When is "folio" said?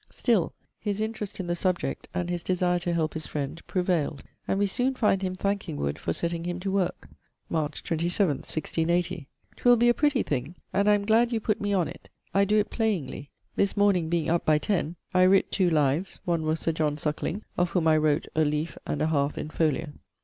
19.51-19.89